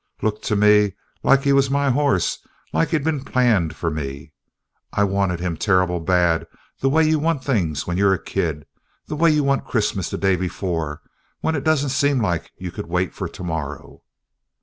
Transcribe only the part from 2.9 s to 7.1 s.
been planned for me. I wanted him terrible bad, the way